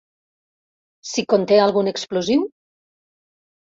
[1.11, 2.51] Si conté algun explosiu?